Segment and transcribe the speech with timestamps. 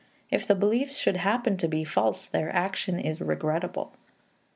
[0.31, 3.93] If the beliefs should happen to be false, their action is regrettable.